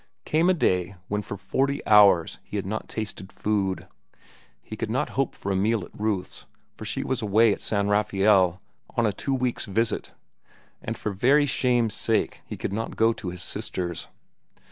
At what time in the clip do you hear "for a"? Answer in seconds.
5.35-5.55